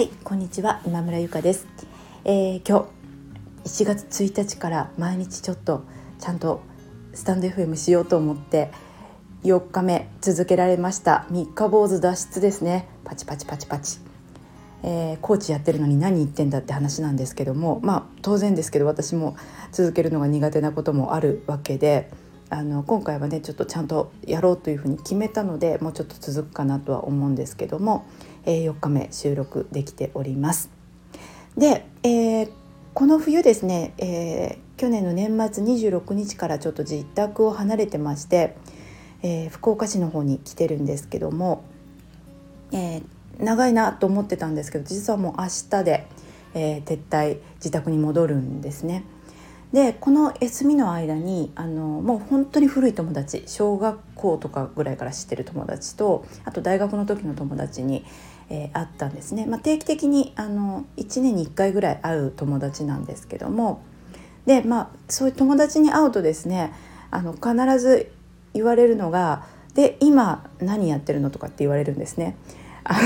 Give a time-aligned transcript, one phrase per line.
[0.00, 1.66] はいこんにちは今村ゆかです、
[2.24, 2.88] えー、今
[3.66, 5.84] 日1月1日から毎日ちょっと
[6.18, 6.62] ちゃんと
[7.12, 8.72] スタンド FM しようと思って
[9.44, 11.26] 4日目続けられました。
[11.30, 12.88] 3日坊主脱出ですね。
[13.04, 13.98] パチパチパチパチ、
[14.84, 19.36] えー、コーチやってるのに何言ってんだって話なんですけどもまあ当然ですけど私も
[19.70, 22.10] 続けるのが苦手なこともあるわけで
[22.48, 28.06] あの今回はねちょっとちゃんとやろうというふうに決めたのでもうちょっと続くかなとは思うんですけども
[28.44, 30.70] え4日目収録できております。
[31.56, 32.50] で、えー、
[32.94, 38.56] この冬ですね、えー、去年の年末26日からちょっと自宅を離れてまして、
[39.22, 41.64] えー、福岡市の方に来てるんですけども、
[42.72, 43.02] え
[43.38, 46.06] 長いなと思ってたんですけど実はもう明日で、
[46.54, 49.04] え撤退自宅に戻るんですね。
[49.72, 58.04] でこの休みの間にあのもう本当に古い友達小学校とかぐらいから知ってる友達とあと大学の時の友達に、
[58.48, 63.82] えー、会ったんですね、まあ、定期的にあの1年に1回ぐらい会う友達なんですけども
[64.44, 66.72] でまあそういう友達に会うとですね
[67.12, 68.10] あの必ず
[68.54, 72.36] 言われるのが「で今何やってるの?」とかって言われるんですね。
[72.84, 73.00] あ の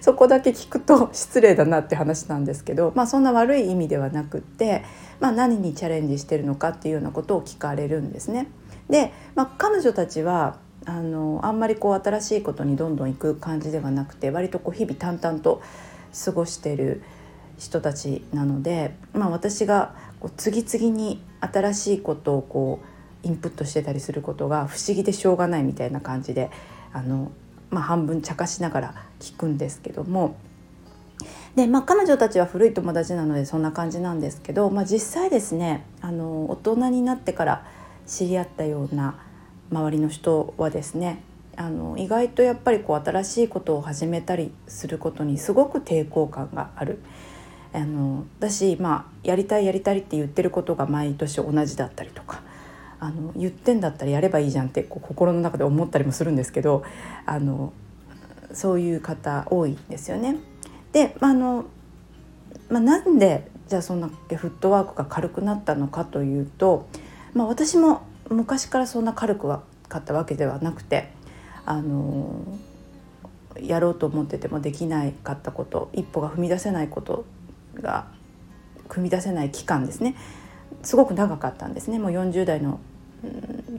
[0.00, 4.84] そこだけ聞くと失礼だなって話なんですけど、まあ、そんな悪い意味ではなくって、
[5.20, 8.48] まあ、何にチャレンジしてるのかっていうようなことを聞かれるんですね。
[8.90, 15.62] で、まあ、彼女たちはあのあんまりこう新しいことにどんどん行く感じではなくて割とこう日々淡々と
[16.24, 17.02] 過ごしてる
[17.58, 26.50] 人たちなので、まあ、私がこう次々に新しいことをこうインプットしてたりすることが不思議でしょうがないみたいな感じで
[26.92, 27.30] あの
[27.72, 30.36] まあ、半分茶化しながら聞くんですけども
[31.56, 37.66] で、まあ、彼女たちは古い友達なのでそんな感じなんですけど、まあ、実際ですねあの大人になってから
[38.06, 39.18] 知り合ったような
[39.70, 41.22] 周りの人はですね
[41.56, 47.00] あの意外とやっぱりこう新しいことを始めたりすることにすごく抵抗感がある。
[47.74, 52.42] あのだし、まあ、やりたいやりたいって言ってることが毎年同じだったりとか
[53.02, 56.84] あの言ってんだったらやればいいじゃんってこう心の中で思ったりもするんですけど
[57.26, 57.72] あの
[58.52, 60.36] そういう方多いんですよね。
[60.92, 61.64] で、まあの
[62.70, 64.14] まあ、なんでじゃあそんなフ
[64.46, 66.86] ットワークが軽くなったのかというと、
[67.34, 71.10] まあ、私も昔からそんな軽くはかったわけではなくて
[71.66, 72.40] あの
[73.60, 77.24] やろうと思っててもできなかったこと一歩が踏み出せないこと
[77.74, 78.06] が
[78.88, 80.14] 踏み出せない期間ですね
[80.82, 82.80] すごく長かったんですねもう40代の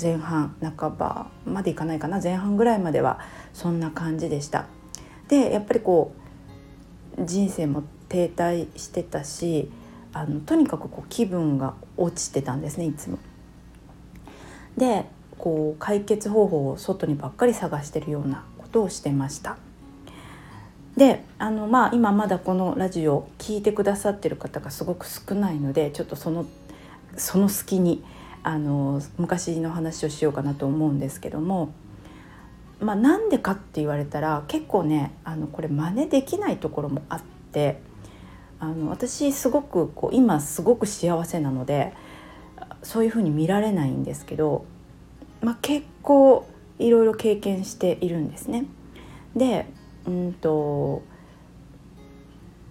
[0.00, 3.18] 前半半ばまでいかないかな前半ぐらいまでは
[3.52, 4.66] そんな感じでした。
[5.28, 6.12] でやっぱりこ
[7.18, 9.70] う人生も停滞してたし
[10.12, 13.18] あのとにかくこう気分が落ちてたんですねいつも。
[14.76, 15.06] で
[15.38, 19.56] こう解決方法を外にばっかり探してるようなことをしてました。
[20.96, 26.46] であのまあ今まだこのラジオを聴いてくださってる方がすごく少ないのでちょっとその
[27.16, 28.04] その隙に
[28.42, 31.72] あの昔の話をしようかなと思うんですけども、
[32.80, 37.80] まあ、なんでかって言われたら結構ねあのこれ真似できないところもあって
[38.58, 41.92] あの私すごくこう今すごく幸せなので
[42.82, 44.64] そういうふうに見られないんですけど、
[45.42, 48.66] まあ、結構いろいろ経験しているんですね。
[49.36, 49.66] で
[50.06, 51.02] うんと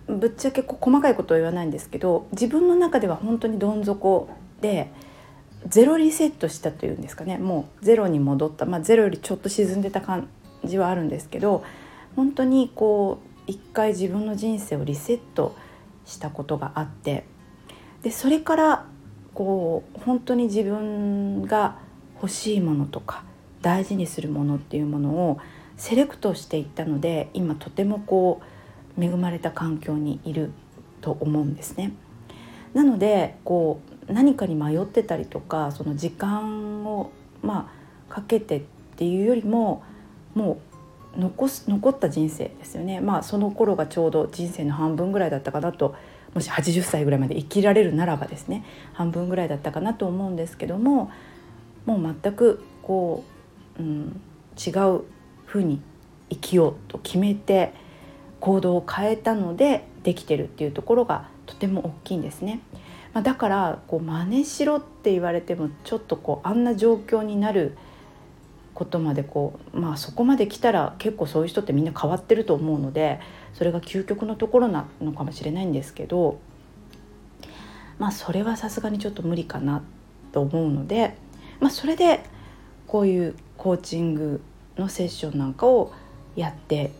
[0.07, 4.29] ぶっちゃけこう細かいことは言わないんですけど自分の中では本当にどん底
[4.61, 4.91] で
[5.69, 10.27] ゼロリセットしたというんですかねもうゼロに戻った、まあ、ゼロよりちょっと沈んでた感
[10.63, 11.63] じはあるんですけど
[12.15, 15.55] 本当にこう一回自分の人生をリセット
[16.05, 17.25] したことがあって
[18.01, 18.85] でそれから
[19.33, 21.77] こう本当に自分が
[22.15, 23.23] 欲しいものとか
[23.61, 25.39] 大事にするものっていうものを
[25.77, 28.41] セレクトしていったので今とてもこ
[28.97, 30.51] う恵まれた環境にいる
[31.01, 31.93] と思うんですね。
[32.73, 37.11] なのでこう何かに迷ってたりとかその時間を
[37.41, 37.71] ま
[38.09, 38.61] あかけてっ
[38.95, 39.83] ていうよりも
[40.33, 40.59] も
[41.15, 45.95] う残す残った人生ですよねまあその頃がちょうど人生の半分ぐらいだったかなと
[46.33, 48.63] もし80歳ぐらいまで生きられるならばですね
[48.93, 51.11] 半分ぐらいだったかなと思うんですけども
[51.85, 53.23] もう全くこ
[53.79, 54.21] う、うん、
[54.55, 55.01] 違う
[55.45, 55.81] ふうに
[56.29, 57.73] 生きようと決めて
[58.39, 62.61] 行動を変えたのでできてるっていうところがとても大きいんですね。
[63.13, 67.75] まあ、だからこう真似しろって言われてもちょっとこうあんな状況になる
[68.73, 73.19] ことまでこうまあそこまで来たら結構そういう人ってみんな変わってると思うので
[73.53, 76.39] それが究極のところなのかもしれないんですけど
[77.97, 79.81] まあそれはさすがにちょっと無理かな
[80.31, 81.15] と思うので、
[81.59, 82.23] まあ、それで
[82.87, 84.41] こういうコーチング
[84.77, 85.91] のセッションなんかを
[86.35, 86.91] やって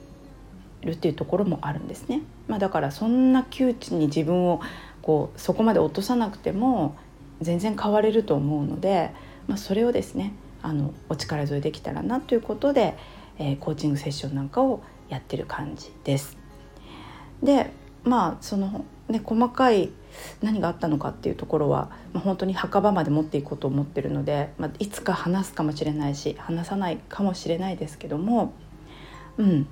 [0.81, 2.21] るっていうところもあるんですね。
[2.47, 4.59] まあ、だからそんな窮地に自分を
[5.01, 6.96] こうそこまで落とさなくても
[7.42, 9.12] 全然変われると思うので、
[9.48, 12.98] まあ、それをですねあのお力添えできたらなということで、
[13.38, 16.38] えー、コーチングセッションなんかをやってる感じです。
[17.42, 17.72] で
[18.04, 19.90] まあそのね細かい
[20.42, 28.54] 何があったのかっていうところは、まあ、本当に墓場まで持っていこうと思ってるので、まあ、いつか話すかもしれないし話さないかもしれないですけども、
[29.38, 29.68] うん、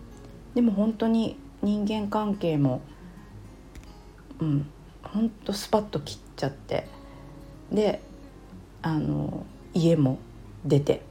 [0.55, 2.81] でも本当に人間関係も、
[4.39, 4.69] うん、
[5.13, 6.87] 本当スパッと切っちゃって
[7.71, 8.01] で
[8.81, 10.19] あの家も
[10.65, 11.01] 出て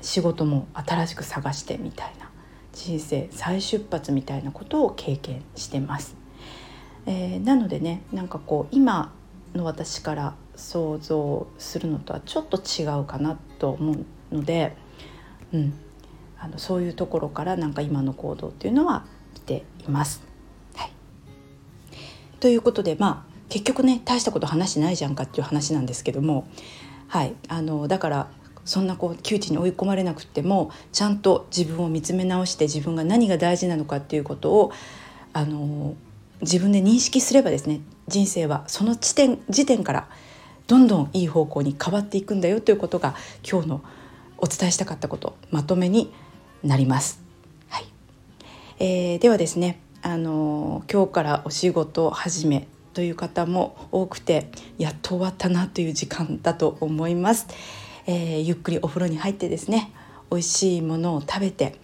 [0.00, 2.30] 仕事も新しく探してみたいな
[2.72, 6.14] 人生再出発みたいなことを経験してます。
[7.06, 9.12] えー、なのでねなんかこう今
[9.54, 13.92] の私から想像するのとはちょっと違うかなと思
[14.32, 14.76] うので、
[15.52, 15.72] うん、
[16.38, 20.25] あのそういうところからなんか今の行動っていうのは来ています。
[22.40, 26.48] ということでまあ結局ね大したこと話してないじゃんかっていう話なんですけども、
[27.08, 28.28] はい、あのだから
[28.64, 34.72] そんなこう窮地に追い込まれなくてもちゃんと自分を見つめ直して自分が何が大事なのかっていうことを
[35.32, 35.94] あの
[36.40, 40.08] 自分で認識すればですね人生はその地点時点から
[40.66, 43.14] どんどんいい方向に変わっていくんだよということが
[43.48, 43.82] 今日の
[44.38, 46.12] お伝えしたかったことまとめに
[46.64, 47.20] なります。
[47.68, 47.84] はい
[48.80, 57.46] えー、ではですねあの今日からお仕事を始めという方も多くてやっと終わったなという時間だと思います。
[58.06, 59.92] えー、ゆっくりお風呂に入ってですね
[60.30, 61.74] 美味しいものを食べて、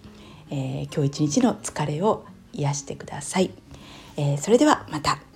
[0.51, 3.51] えー、今日一日の疲れを癒してください。
[4.17, 5.32] えー、それではまた。